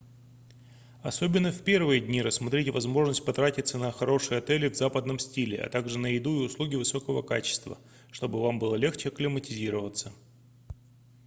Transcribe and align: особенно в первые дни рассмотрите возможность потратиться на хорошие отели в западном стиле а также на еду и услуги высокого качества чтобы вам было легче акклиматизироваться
особенно 1.03 1.51
в 1.51 1.63
первые 1.63 2.01
дни 2.01 2.23
рассмотрите 2.23 2.71
возможность 2.71 3.23
потратиться 3.23 3.77
на 3.77 3.91
хорошие 3.91 4.39
отели 4.39 4.67
в 4.67 4.75
западном 4.75 5.19
стиле 5.19 5.59
а 5.61 5.69
также 5.69 5.99
на 5.99 6.07
еду 6.07 6.41
и 6.41 6.45
услуги 6.47 6.73
высокого 6.75 7.21
качества 7.21 7.77
чтобы 8.11 8.41
вам 8.41 8.57
было 8.57 8.73
легче 8.73 9.09
акклиматизироваться 9.09 10.11